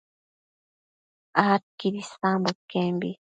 [1.51, 3.09] adquid isambo iquembi